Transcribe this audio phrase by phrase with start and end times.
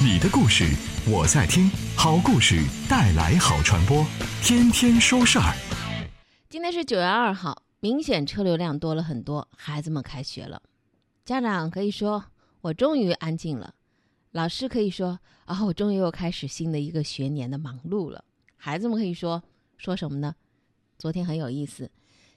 [0.00, 0.64] 你的故事
[1.10, 4.06] 我在听，好故事带来好传播，
[4.44, 5.52] 天天说事儿。
[6.48, 10.62] 今天是九月二号，明显车流量多了很多，孩子们开学了，
[11.24, 12.26] 家长可以说
[12.60, 13.74] 我终于安静了，
[14.30, 18.22] 老师可以说啊，我终于又开始新的一个学年的忙碌了。
[18.56, 19.42] 孩子们可以说
[19.78, 20.36] 说什么呢？
[20.96, 21.90] 昨天很有意思，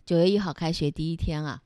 [0.04, 1.62] 九月一号开学第一天啊。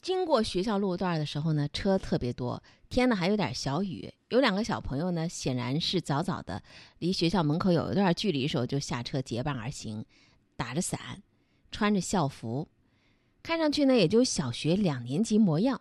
[0.00, 2.60] 经过学校路段的时候呢，车特别多，
[2.92, 4.12] 天呢还有点小雨。
[4.28, 6.62] 有两个小朋友呢，显然是早早的
[6.98, 10.04] 离学校门口有一段距离的时候就下车结伴而行，
[10.56, 11.22] 打着伞，
[11.70, 12.68] 穿着校服，
[13.42, 15.80] 看上去呢也就小学两年级模样。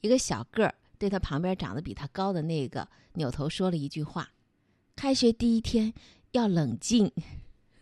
[0.00, 4.30] 一个小个儿对他旁边长得比他高的那个扭头说了一句话
[4.94, 5.92] ：“开学第一天
[6.30, 7.10] 要冷静。”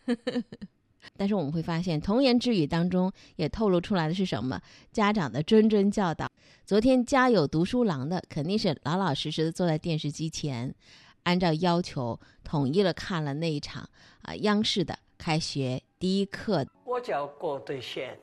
[1.17, 4.61] 但是我们会发现，童言之语当中也透露出来的是什么？
[4.93, 6.31] 家长的谆谆教导。
[6.65, 10.75] 昨天家有读书郎的，肯定是老老实实的坐在电视机前，
[11.23, 13.89] 按照要求统一了看了那一场
[14.23, 16.67] 啊央视的开学第一课。
[16.85, 18.19] 我叫郭德贤，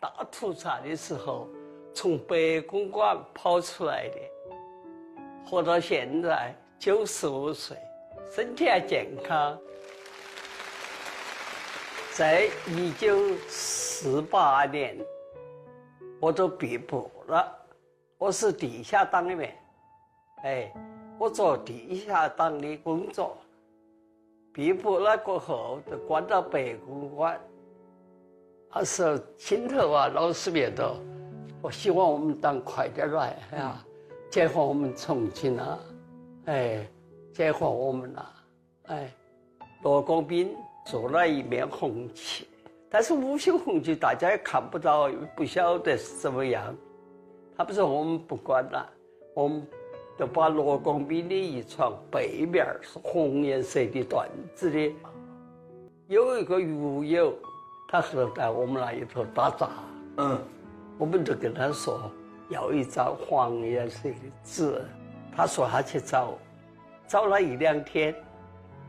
[0.00, 1.48] 大屠杀的时候
[1.94, 4.16] 从白公馆跑出来的，
[5.44, 7.76] 活到现在九十五岁，
[8.34, 9.58] 身体还健康。
[12.18, 13.16] 在一九
[13.46, 14.98] 四八年，
[16.18, 17.56] 我都被捕了。
[18.18, 19.56] 我是地下党里面，
[20.42, 20.74] 哎，
[21.16, 23.38] 我做地下党的工作。
[24.52, 27.40] 被捕了过后，就关到白公馆。
[28.74, 30.92] 那时候心头啊，老是觉得，
[31.62, 33.86] 我希望我们党快点来啊，
[34.28, 35.78] 解放我们重庆啊，
[36.46, 36.84] 哎，
[37.32, 38.26] 解放我们呐，
[38.86, 39.08] 哎，
[39.84, 40.56] 罗光斌。
[40.90, 42.48] 做了一面红旗，
[42.88, 46.74] 但是五星红旗大家也看不到，又不晓得是怎么样。
[47.58, 48.88] 他不是我们不管了，
[49.34, 49.66] 我们
[50.18, 54.94] 就把罗光斌的一床背面是红颜色的缎子的，
[56.06, 57.34] 有一个狱友，
[57.86, 59.68] 他后来在我们那里头打杂，
[60.16, 60.38] 嗯，
[60.96, 62.10] 我们就跟他说
[62.48, 64.82] 要一张黄颜色的纸，
[65.36, 66.38] 他说他去找，
[67.06, 68.14] 找了一两天，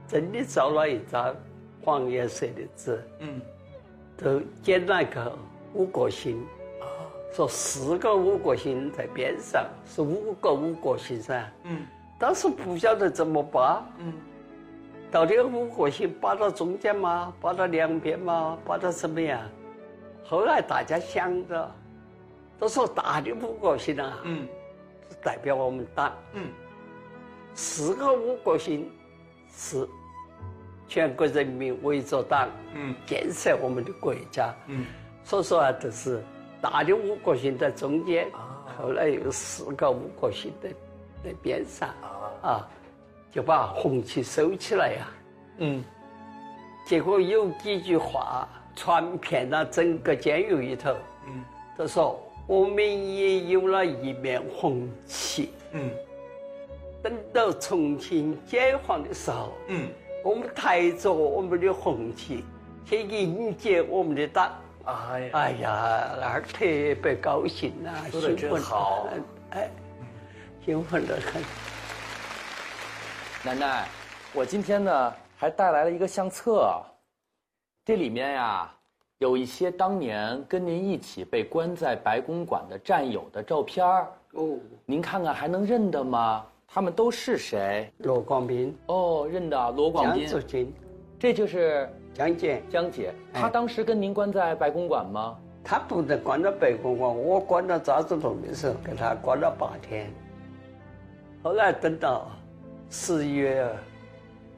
[0.08, 1.36] 真的找了一张。
[1.84, 3.42] 黄颜色的纸，嗯，
[4.18, 5.38] 都剪了个
[5.74, 6.38] 五角星，
[6.82, 6.86] 啊，
[7.34, 11.86] 说四个五角星在边上，是五个五角星噻，嗯，
[12.20, 14.14] 当时不晓得怎么扒，嗯，
[15.10, 17.34] 到底五角星扒到中间吗？
[17.40, 18.58] 扒到两边吗？
[18.66, 19.42] 扒到什么样？
[20.26, 21.72] 后来大家想着，
[22.60, 24.46] 都说大的五角星啊，嗯，
[25.10, 26.50] 是代表我们党，嗯，
[27.56, 28.92] 四个五角星
[29.56, 29.88] 是。
[30.90, 34.88] 全国人民围着党，嗯，建设我们的国家，嗯，
[35.24, 36.22] 所以说啊，就是
[36.60, 38.28] 大的五角星在中间，
[38.76, 40.70] 后来有四个五角星在
[41.24, 41.90] 在边上，
[42.42, 42.68] 啊，
[43.32, 45.08] 就把红旗收起来呀，
[45.60, 45.84] 嗯，
[46.88, 50.96] 结果有几句话传遍了整个监狱里头，
[51.28, 51.44] 嗯，
[51.78, 55.92] 他说我们也有了一面红旗，嗯，
[57.04, 59.88] 等到重庆解放的时候，嗯。
[60.24, 62.44] 我们抬着我们的红旗
[62.86, 64.54] 去迎接我们的党，
[64.86, 66.66] 哎呀，哎呀，那儿特
[67.02, 69.08] 别高兴呐，兴奋好，
[69.52, 69.70] 哎，
[70.66, 71.42] 兴奋的很。
[73.44, 73.88] 奶奶，
[74.34, 76.70] 我今天呢还带来了一个相册，
[77.86, 78.70] 这里面呀
[79.20, 83.86] 有一些当年跟您一起被关在白公馆的战友的照片
[84.34, 86.46] 哦，您看看还能认得吗？
[86.72, 87.92] 他们都是谁？
[87.98, 90.28] 罗广斌哦，认得罗广斌。
[90.28, 90.68] 江
[91.18, 92.62] 这就是江姐。
[92.70, 95.36] 江姐，她当时跟您关在白公馆吗？
[95.64, 100.14] 她不能关在白公馆，我关到渣子洞的时候，给她关了八天。
[101.42, 102.30] 后来等到
[102.90, 103.68] 十一月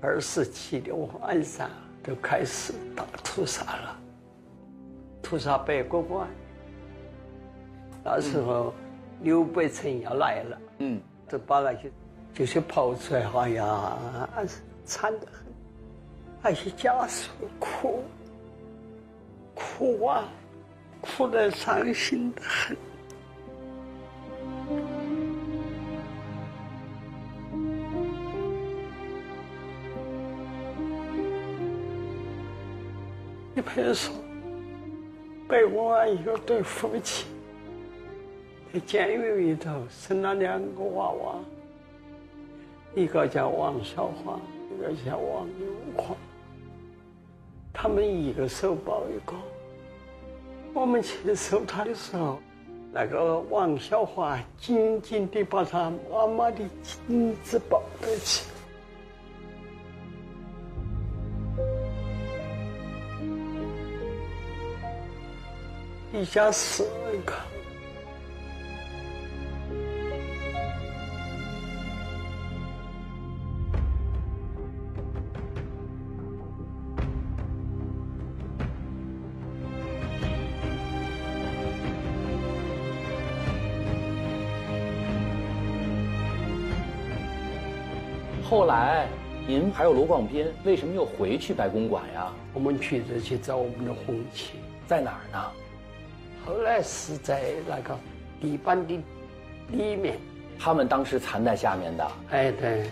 [0.02, 1.70] 二十七的晚上，
[2.04, 4.00] 就开始大屠杀了，
[5.24, 6.28] 屠杀白公馆。
[8.04, 8.74] 那时候
[9.22, 11.90] 刘伯承要来了，嗯，就把那些。
[12.34, 13.98] 就是跑出来，哎呀，
[14.86, 15.46] 惨得很，
[16.42, 17.30] 那些家属
[17.60, 18.04] 哭，
[19.54, 20.24] 哭啊，
[21.02, 22.76] 哭得伤心的很。
[33.54, 34.16] 你朋友说，
[35.48, 37.28] 被我一个对夫妻
[38.74, 41.36] 在监狱里头生了两个娃娃。
[42.94, 44.40] 一个叫王小华，
[44.70, 46.16] 一个叫王永华。
[47.72, 49.34] 他们一个手抱一个。
[50.74, 52.40] 我们去收他的时候，
[52.92, 58.46] 那个王小华紧紧地把他妈妈的颈子抱在起。
[66.12, 66.84] 底下四
[67.26, 67.51] 个。
[88.72, 89.06] 来，
[89.46, 92.32] 您还有罗广斌，为什么又回去白公馆呀？
[92.54, 94.54] 我们去着去找我们的红旗，
[94.88, 95.52] 在哪儿呢？
[96.46, 98.00] 后来是在那个
[98.40, 98.98] 地板的
[99.68, 100.18] 里面。
[100.58, 102.12] 他们当时藏在下面的。
[102.30, 102.86] 哎，对。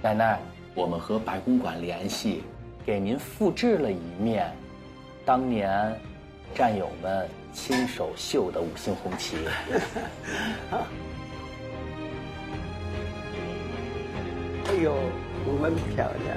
[0.00, 0.38] 奶奶，
[0.72, 2.44] 我们和白公馆联系，
[2.86, 4.52] 给您复制了一面
[5.24, 5.98] 当年
[6.54, 9.36] 战友们亲手绣的五星红旗。
[14.66, 14.94] 哎呦，
[15.46, 16.36] 我们漂亮！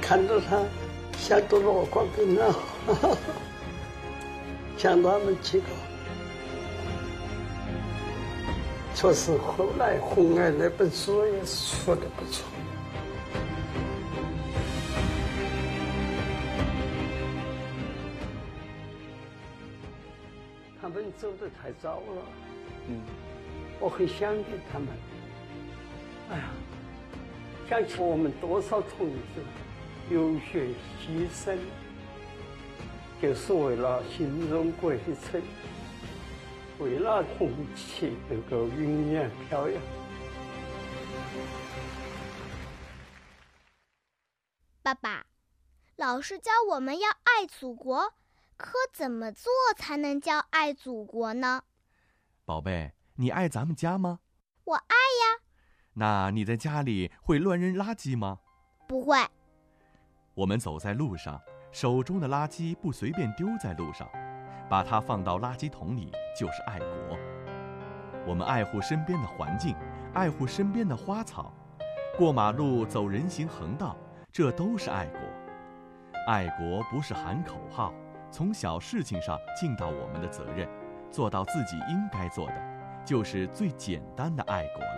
[0.00, 0.64] 看到他
[1.18, 2.54] 像朵落光一样，
[4.78, 5.66] 像他们几个。
[8.94, 12.44] 确实，后来红爱那本书也说的不错。
[20.80, 22.22] 他们走的太早了。
[22.88, 23.02] 嗯。
[23.80, 24.88] 我很想念他们。
[26.30, 26.50] 哎呀，
[27.68, 29.42] 想起我们多少同志
[30.10, 30.68] 流血
[31.00, 31.58] 牺牲，
[33.20, 35.42] 就是为了新中国城，
[36.78, 39.82] 为了红旗能够永远飘扬。
[44.82, 45.26] 爸爸，
[45.96, 48.14] 老师教我们要爱祖国，
[48.56, 51.62] 可怎么做才能叫爱祖国呢？
[52.44, 52.92] 宝贝。
[53.20, 54.20] 你爱咱们家吗？
[54.62, 55.42] 我爱呀。
[55.94, 58.38] 那你在家里会乱扔垃圾吗？
[58.86, 59.18] 不会。
[60.34, 61.40] 我们走在路上，
[61.72, 64.08] 手中的垃圾不随便丢在路上，
[64.70, 67.18] 把它放到垃圾桶里就是爱国。
[68.24, 69.74] 我们爱护身边的环境，
[70.14, 71.52] 爱护身边的花草，
[72.16, 73.96] 过马路走人行横道，
[74.30, 75.18] 这都是爱国。
[76.28, 77.92] 爱国不是喊口号，
[78.30, 80.68] 从小事情上尽到我们的责任，
[81.10, 82.77] 做到自己应该做的。
[83.08, 84.88] 就是最简单的爱国了。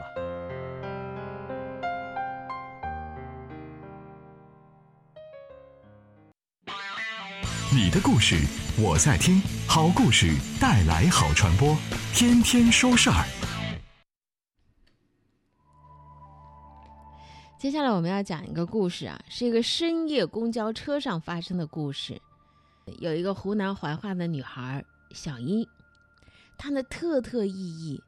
[7.72, 8.34] 你的故事
[8.82, 10.26] 我在听，好故事
[10.60, 11.76] 带来好传播，
[12.12, 13.24] 天天说事儿。
[17.60, 22.20] 接下来我们要讲一个故事啊，是一个深夜公交车上发生的故事。
[22.98, 25.64] 有一个湖南怀化的女孩小英。
[26.62, 28.02] 他呢，特特意意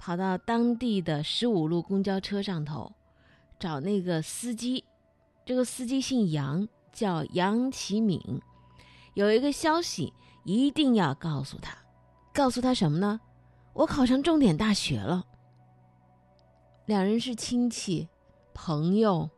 [0.00, 2.92] 跑到当地的十五路公交车上头，
[3.56, 4.84] 找那个司机。
[5.46, 8.20] 这个司机姓杨，叫杨启敏。
[9.14, 10.12] 有一个消息
[10.42, 11.78] 一定要告诉他，
[12.32, 13.20] 告诉他什么呢？
[13.74, 15.24] 我考上重点大学了。
[16.86, 18.08] 两人是亲戚、
[18.52, 19.30] 朋友，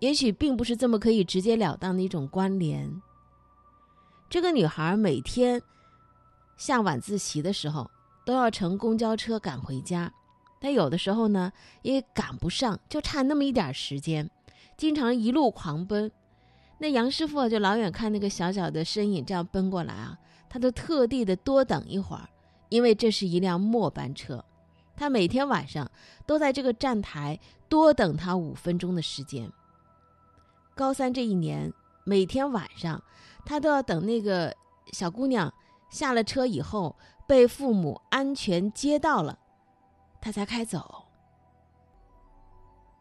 [0.00, 3.00] 也许并不是这么可以直截了当的一种关联。
[4.28, 5.62] 这个女孩每天。
[6.56, 7.90] 下晚自习的时候，
[8.24, 10.12] 都要乘公交车赶回家，
[10.58, 11.52] 但有的时候呢，
[11.82, 14.30] 也赶不上，就差那么一点时间，
[14.76, 16.10] 经常一路狂奔。
[16.78, 22.28] 那杨师傅就老远看那个小小的身影这样奔过来啊，他都特地的多等一会儿，
[22.68, 24.44] 因为这是一辆末班车，
[24.96, 25.90] 他每天晚上
[26.26, 27.38] 都在这个站台
[27.68, 29.50] 多等他五分钟的时间。
[30.74, 31.72] 高三这一年，
[32.04, 33.02] 每天晚上
[33.44, 34.54] 他都要等那个
[34.92, 35.52] 小姑娘。
[35.88, 39.38] 下了车以后，被父母安全接到了，
[40.20, 41.04] 他才开走。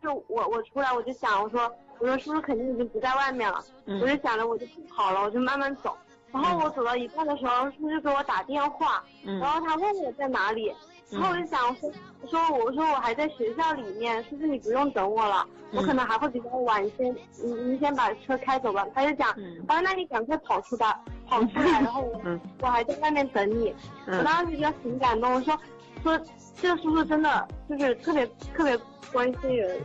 [0.01, 5.97] 就我我出来我就想我说我说叔叔肯定已经不在外面了，我就想着我就不跑了，我就慢慢走。
[6.31, 10.73] 然后我走到一半的时候，叔叔给我打电话，然后他问我在哪里。
[11.11, 15.47] 然后我就想说，我说我说我还在学校里面，叔叔你不用等我了？
[15.71, 18.85] 我可能还会比较晚，先你你先把车开走吧。
[18.93, 19.29] 他就讲，
[19.67, 23.73] 啊，那你赶快跑出来，跑出来，然后我我还在外面等你。
[24.07, 25.59] 我当时就挺感动，我说
[26.03, 26.19] 说
[26.61, 28.77] 这个叔叔真的就是特别特别
[29.11, 29.77] 关心人，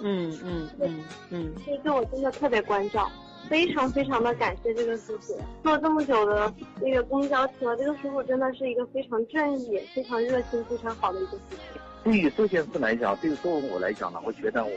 [0.00, 3.10] 嗯嗯嗯嗯，所以对我真的特别关照。
[3.48, 11.78] 非常非常的感谢这个师傅，坐这么久的那个公交车，这个师傅真的是一个非常正义、非常热心、非常好的一个师傅。
[12.04, 14.70] 对于这件事来讲，对于作为我来讲呢，我觉得我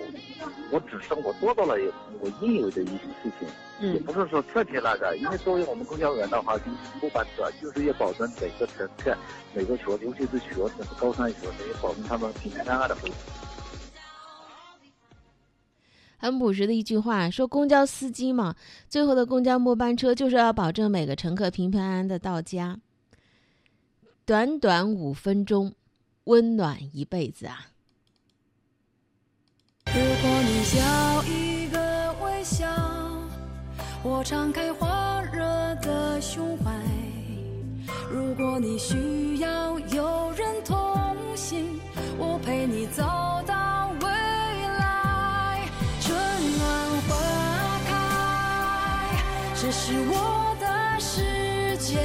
[0.72, 1.76] 我只是我做到了
[2.20, 3.48] 我应有的一些事情，
[3.80, 9.16] 嗯，也不是说特别那个，因为作为我们公交员的话，就是不班车就是要保证每个乘客、
[9.54, 13.12] 每个学，尤其是学生、高三学生，要保证他们平平安安的回。
[16.22, 18.56] 很朴实的一句话，说公交司机嘛，
[18.88, 22.80] 最后的公交末班车就是要保证每个乘客平平安安的到家。
[24.24, 25.74] 短短五分钟。
[26.26, 27.66] 温暖一辈子啊！
[29.88, 32.68] 如果你笑一个微笑，
[34.04, 34.86] 我敞开火
[35.34, 35.42] 热
[35.82, 36.72] 的胸怀；
[38.12, 40.78] 如果你需要有人同
[41.36, 41.80] 行，
[42.20, 43.02] 我陪你走
[43.48, 43.56] 到
[49.92, 52.00] 是我的世界。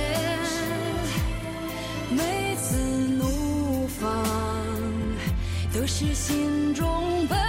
[2.11, 2.77] 每次
[3.17, 4.11] 怒放，
[5.73, 7.46] 都是心中奔。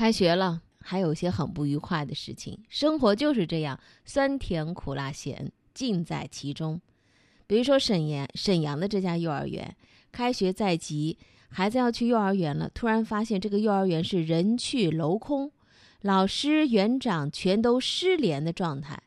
[0.00, 2.58] 开学了，还有些很不愉快的事情。
[2.70, 6.80] 生活就是这样，酸甜苦辣咸尽在其中。
[7.46, 9.76] 比如说沈阳沈阳的这家幼儿园，
[10.10, 11.18] 开学在即，
[11.50, 15.52] 孩子要去幼儿园了，突然发现这个幼儿园是人去楼空，
[16.00, 19.02] 老师园长全都失联的状态。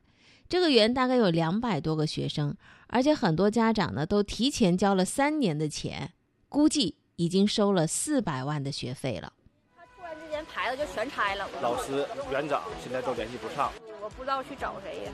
[0.47, 6.13] 这个园大概有两百多个学生，而且很多家长呢都提前交了三年的钱，
[6.47, 9.33] 估计已经收了四百万的学费了。
[10.53, 11.48] 孩子就全拆了。
[11.62, 15.12] 老师、园长现在都联系不上，我不知道去找谁呀。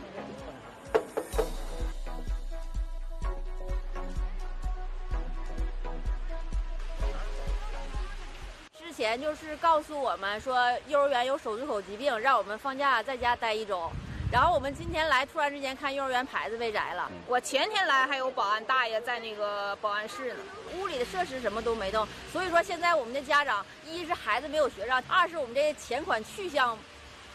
[8.77, 13.89] 之前就是告诉我们说，幼儿园有手足口疾病，让我们放假在家待一周。
[14.31, 17.09] 然后我们今天来，突然之间看幼儿园牌子被摘了。
[17.27, 20.39] 我前天来还有保安大爷在那个保安室呢，
[20.77, 22.07] 屋里的设施什么都没动。
[22.31, 26.77] 所以说现在我们的家长，一是孩子没有学上，二是我们这钱款去向，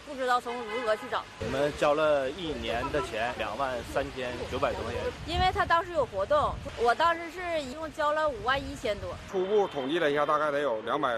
[0.06, 1.24] 不知道从如何去找。
[1.40, 5.02] 我们交了一年的钱，两万三千九百多块钱。
[5.26, 9.10] 因为他当时有活动，我当时是一共交了五万一千多。
[9.28, 11.16] 初步统计了一下，大概得有两百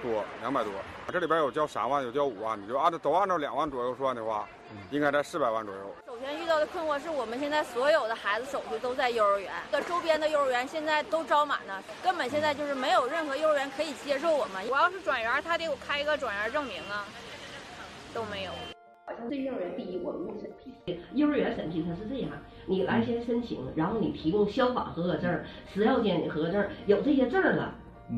[0.00, 0.72] 多，两百多。
[1.12, 4.46] 这里边有交三万，有交五万你，就按照都按照两万左右算的话。
[4.90, 5.80] 应该在四百万左右。
[6.06, 14.66] 首先遇到的困惑是我们现在所有的孩子手续都在幼儿园，这周边的幼儿园现在都招满了，根本现在就是没有任何幼儿园可以接受我们。
[14.68, 17.04] 我要是转园，他得给我开一个转园证明啊，
[18.14, 18.50] 都没有。
[19.04, 21.00] 好像对幼儿园第一，我们不审批。
[21.12, 22.30] 幼儿园审批它是这样，
[22.66, 27.74] 你来先申请，然后你提供消防合格证、食药监的合格证，有这些证了。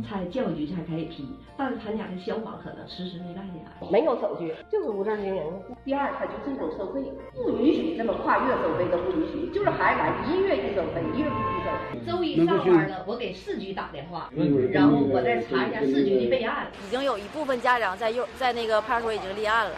[0.07, 1.26] 才教育局才可以批，
[1.57, 5.42] 但是他家的消防可能迟迟没干下来，没有手续，就是无证经营。
[5.85, 7.02] 第二，他就这种收费，
[7.35, 12.16] 不允许这么跨越收费都不允许，就是孩子来一月一收费，一月不收。
[12.18, 14.30] 周一上班了，我给市局打电话，
[14.71, 16.66] 然后我再查一下市局的备案。
[16.87, 19.76] 已经有一部分家长在幼在那个派出所已经立案了，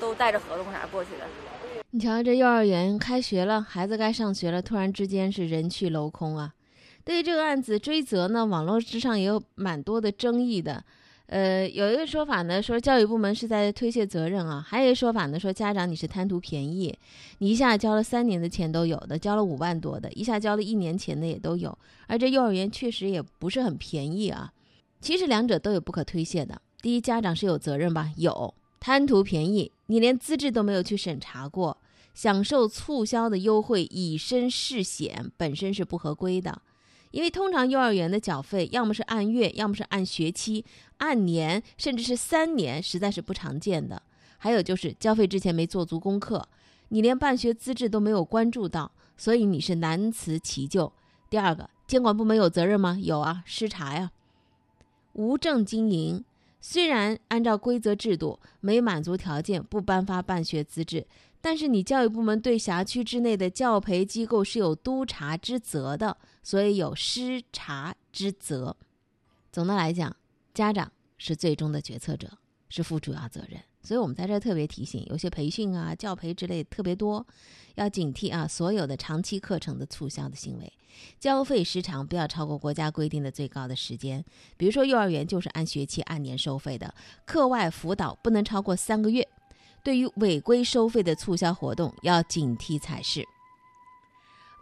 [0.00, 1.24] 都带着合同啥过去的。
[1.90, 6.52] 你瞧，这幼儿园开学了，孩子该上学了，突然之间是人去楼空啊。
[7.04, 10.84] 对于这个案子追责呢，网络之上也有蛮多的争议的。
[11.26, 16.94] 呃，有一个说法呢，说教育部门是在推卸责任啊；还有一个说法呢，说家长你是贪图便宜，
[17.38, 21.76] 你一下交了三年的钱都有的，交了五万多的，一下交了一年钱的也都有。
[22.06, 24.52] 而这幼儿园确实也不是很便宜啊。
[25.00, 26.60] 其实两者都有不可推卸的。
[26.82, 28.12] 第一，家长是有责任吧？
[28.16, 31.78] 有贪图便宜，你连资质都没有去审查过，
[32.12, 36.60] 享受促销的优惠，以身试险，本身是不合规的。
[37.12, 40.64] 因为通常幼儿园的缴费要么是按月，要么是按学期、
[40.96, 44.02] 按年，甚至是三年，实在是不常见的。
[44.38, 46.48] 还有就是交费之前没做足功课，
[46.88, 50.92] 你连办学资质都没有关注到，所以你是难辞其咎。
[51.30, 52.98] 第二个，监管部门有责任吗？
[53.00, 54.10] 有啊，失察呀，
[55.12, 56.24] 无证经营。
[56.60, 61.06] 虽然按照规则制度没满足条件不颁发办学资质，
[61.40, 68.76] 但是你教育部门对辖区之内的教培机构是有督查之责的，所以有失察之责。
[69.50, 70.16] 总的来讲，
[70.54, 73.60] 家长是最终的决策者，是负主要责任。
[73.82, 77.26] 所以我们在这特别提醒，有些培训啊、教培之类特别多，
[77.74, 80.72] 要警惕啊所有的长期课程的促销的行为。
[81.18, 84.24] 交费时长不要超过国家规定的最高的时间，
[84.56, 86.94] 比如说幼儿园就是按学期、按年收费的，
[87.24, 89.26] 课外辅导不能超过三个月。
[89.82, 93.26] 对于违规收费的促销活动，要警惕才是。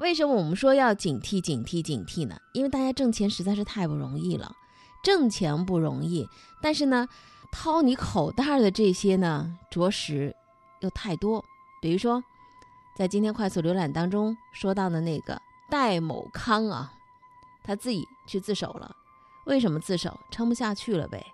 [0.00, 2.36] 为什么我们说要警惕、警惕、警惕呢？
[2.54, 4.56] 因为大家挣钱实在是太不容易了，
[5.02, 6.26] 挣钱不容易，
[6.62, 7.06] 但是呢，
[7.52, 10.34] 掏你口袋的这些呢，着实
[10.80, 11.44] 又太多。
[11.82, 12.24] 比如说，
[12.96, 15.40] 在今天快速浏览当中说到的那个。
[15.68, 16.92] 戴某康啊，
[17.62, 18.96] 他自己去自首了。
[19.44, 20.18] 为什么自首？
[20.28, 21.24] 撑不下去了呗。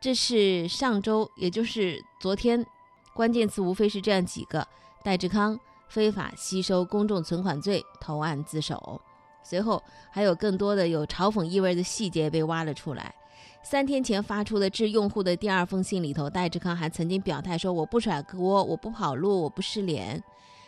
[0.00, 2.66] 这是上周，也就是昨天，
[3.12, 4.66] 关键词无非是这样几个：
[5.04, 5.56] 戴志康
[5.94, 9.00] 非法吸收公众存款罪投案自首。
[9.44, 13.14] 随后还有更多的有嘲讽意味的细节被挖了出来。
[13.62, 20.20] 三天前发出的致用户的第二封信里头，戴志康还曾经表态说：“我不甩锅，我不跑路，我不失联。”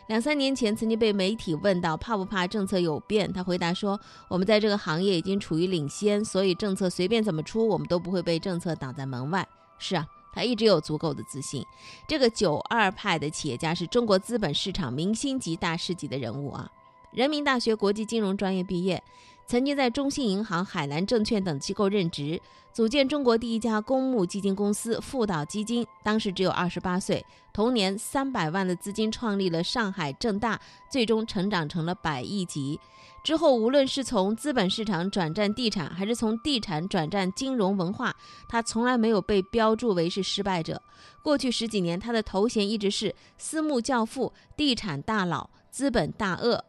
[0.06, 9.45] 两三年前，曾经被媒体问到怕不怕政策有变，他回答说：“我们在这个行业已经处于领先，所以政策随便怎么出，我们都不会被政策挡在门外。”
[9.78, 10.06] 是啊，
[10.37, 11.66] 他一直有足够的自信。
[12.07, 16.71] 这个九二派的企业家是中国资本市场明星级大师级的人物啊，
[17.11, 19.02] 人民大学国际金融专业毕业。
[19.47, 22.41] 曾经在中信银行、海南证券等机构任职，
[22.73, 27.25] 组建中国第一家公募基金公司富岛基金，当时只有二十八岁。
[27.53, 30.61] 同年，三百万的资金创立了上海正大，
[30.91, 32.81] 最终成长成了百亿级。
[33.23, 38.15] 之后，无论是从资本市场转战地产，还是从地产转战金融文化，
[38.49, 40.83] 他从来没有被标注为是失败者。
[41.23, 46.65] 过去十几年，他的头衔一直是私募教父、地产大佬、资本大鳄，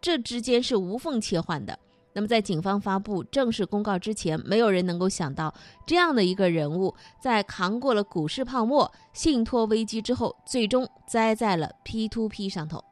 [0.00, 1.78] 这之间是无缝切换的。
[2.12, 5.54] 那么，在警方发布正式公告之前，没有人能够想到
[5.86, 12.82] 这样的一个人物，在扛过了股市泡沫、信托危机之后，最终栽在了 P2P 上头。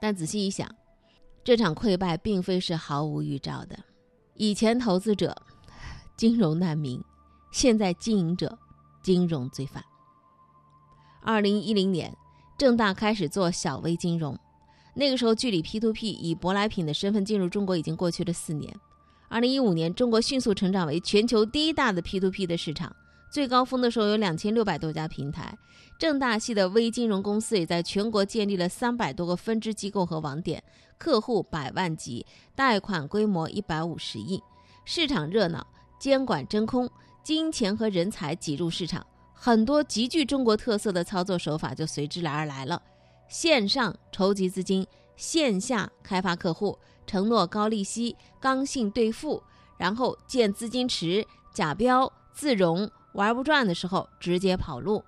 [0.00, 0.68] 但仔细一想，
[1.42, 3.78] 这场溃败并非是毫无预兆的。
[4.34, 5.34] 以前投资者、
[6.16, 7.02] 金融难民，
[7.52, 8.58] 现在经营者、
[9.02, 9.82] 金融罪犯。
[11.22, 12.14] 二零一零年，
[12.58, 14.38] 正大开始做小微金融。
[14.94, 18.74] 那个时候，距离 P2P 以舶来品的身份进入中国已经过去了四年。
[19.28, 22.94] 二零一五年，中国迅速成长为全球第一大的 P2P 的市场，
[23.30, 25.56] 最高峰的时候有两千六百多家平台。
[25.98, 30.62] 正大系的微金融公司也在全国建立了三百多个分支机构和网点，
[30.98, 34.42] 客户百万级，贷款规模一百五十亿，
[34.84, 35.66] 市场热闹，
[35.98, 36.90] 监管真空，
[37.22, 42.82] 金钱和人才挤入市场，很多极具中国特色的操作手法就随之来而来了。
[43.32, 49.42] 线上筹集资金，线下开发客户，承诺高利息、刚性兑付，
[49.78, 55.02] 然后建资金池、假标、自融，玩不转的时候直接跑路。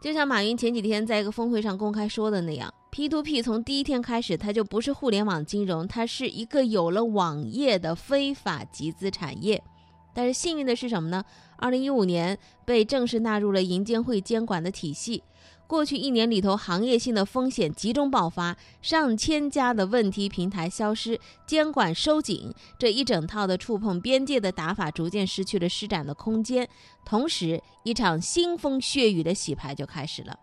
[0.00, 9.60] 就像马云前几天在一个峰会上公开说的那样，P2P 从第一天开始，它就不是互联网金融，它是一个有了网页的非法集资产业。
[10.14, 11.24] 但是幸运的是什么呢？
[11.56, 15.24] 二零一五年被正式纳入了银监会监管的体系。
[15.66, 26.68] 过去一年里头，行业性的风险集中爆发，上千家的问题平台消失，监管收紧，这一整套的触碰边界的打法逐渐失去了施展的空间。
[27.04, 30.38] 同时，一场腥风血雨的洗牌就开始了。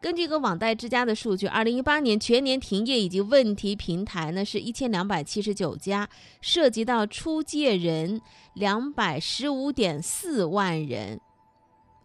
[0.00, 6.08] 根据一个网贷之家的数据，二零一八年全年停业以及问题平台呢是一千两百七十九家，
[6.40, 8.20] 涉及到出借人
[8.54, 11.20] 两百十五点四万人。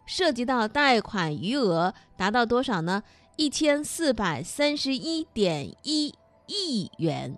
[0.08, 3.04] 涉及到贷款余额达到多少呢？
[3.36, 6.12] 一千四百三十一点一
[6.48, 7.38] 亿元。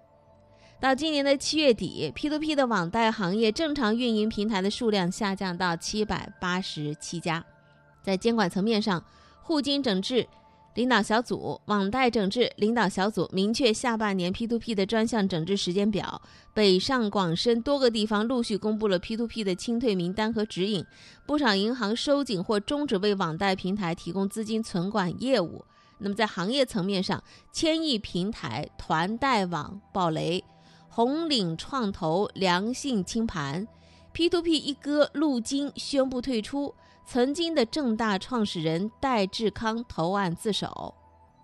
[0.79, 7.43] 到今年的七月底，P2P 的网贷行业正常运营平台的数量下降到七百八十七家。
[8.01, 9.03] 在监管层面上，
[9.41, 10.25] 互金整治。
[10.79, 16.21] 领导小组网贷整治领导小组明确下半年 P2P 的专项整治时间表，
[16.53, 20.85] 北上广深多个地方陆续公布了 P2P 的清退名单和指引，
[21.25, 25.65] 不少银行收紧或终止为网贷平台提供资金存管业务。
[25.97, 30.41] 那么在行业层面上，千亿平台团贷网爆雷，
[30.87, 33.67] 红岭创投良性清盘
[34.15, 36.73] ，P2P 一哥陆金宣布退出，
[37.11, 40.93] 曾经的正大创始人戴志康投案自首。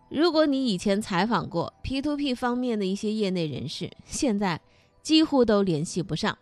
[0.09, 4.61] 如果你以前采访过 P2P 方面的一些业内人士，现在
[5.01, 6.37] 几乎都联系不上。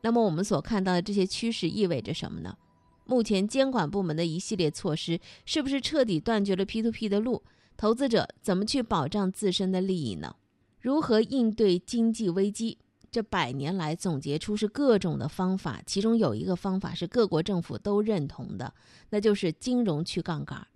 [0.00, 2.56] 那么我们所看到的这些趋势意味着什么呢？
[3.04, 7.44] 目前监管部门的一系列措施，是不是彻底断绝了 P2P 的路？
[7.76, 10.34] 投资者怎么去保障自身的利益呢？
[10.80, 12.78] 如何应对经济危机？
[13.10, 18.72] 这百年来总结出是各种的方法，其中有一个方法是各国政府都认同的，
[19.10, 20.66] 那就是金融去杠杆。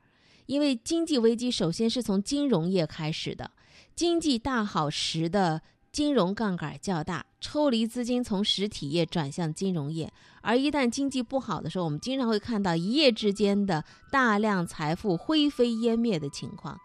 [0.46, 3.50] 因为经济危机首先是从金融业开始的，
[3.94, 5.62] 经济大好时的
[5.92, 10.08] 金融杠杆较大，抽离资金从实体业转向金融业；
[10.40, 16.78] 而一旦经济不好的时候，我们经常会看到一夜之间的大量财富灰飞烟灭的情况。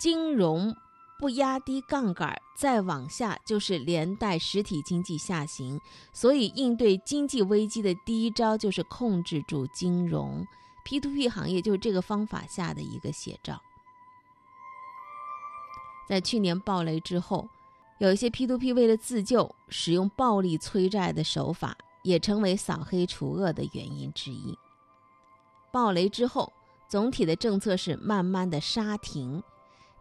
[0.00, 0.74] 金融
[1.18, 5.80] 不压低杠杆，再往下就是连带实体经济下行。
[6.12, 10.46] 所以，应对经济危机的第一招就是控制住金融。
[10.84, 13.62] P to P 行业就是这个方法下的一个写照。
[16.06, 17.48] 在去年暴雷之后，
[17.98, 24.58] 有一些 P to P 为了自救，使用暴力催债的手法，也成为扫黑除恶的原因之一。
[25.72, 26.52] 暴雷之后，
[26.86, 29.42] 总体的政策是慢慢的刹停。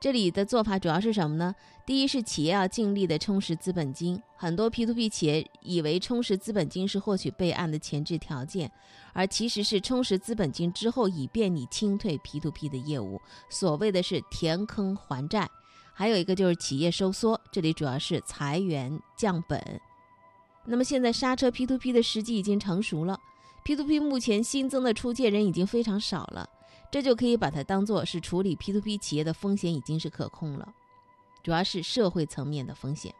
[0.03, 1.55] 这里的做法主要是什么呢？
[1.85, 8.69] 第一是企业要尽力的充实资本金，很多 P2P 企业以为充实资本金是获取备案的前置条件，
[9.13, 13.21] 而其实是充实资本金之后，以便你清退 P2P 的业务。
[13.49, 15.49] 所谓的是填坑还债，
[15.93, 19.79] 还有一个就是企业收缩，这里主要是裁员降本。
[20.65, 23.17] 那么现在刹车 P2P 的时机已经成熟了
[23.63, 26.49] ，P2P 目前新增的出借人已经非常少了。
[26.93, 30.75] 这就可以把它当做是处理 P2P 企业的风险已经是可控了，
[31.41, 33.15] 主要是社会层面的风险。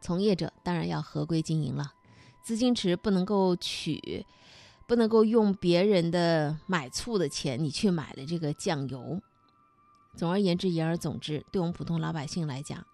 [0.00, 1.94] 从业者当然要合规经营了，
[2.40, 4.24] 资金池不能够取，
[4.86, 9.20] 不能够用别人的买醋的钱你去买的这个酱油。
[10.14, 12.86] 总而言之，言而总之，对我们普通老百姓来讲，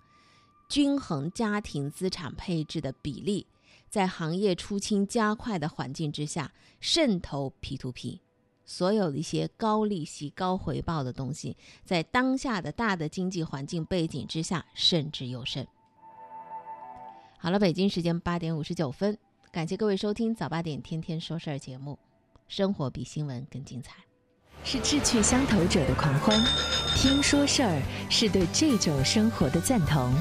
[0.70, 3.46] 均衡家庭资产配置的比例。
[3.94, 8.18] 在行业出清加快的环境之下，渗透 P2P，
[8.64, 15.64] 所有的一些高利息、高回报的东西，在当下的大的经济环境背景之下，慎之又慎。
[17.38, 19.16] 好了，北京时间八点五十九分，
[19.52, 21.96] 感谢各位收听早八点天天说事儿节目，
[22.48, 23.94] 生活比新闻更精彩。
[24.64, 26.44] 是志趣相投者的狂欢，
[26.96, 27.80] 听说事儿
[28.11, 30.12] 是对这种生活的赞同。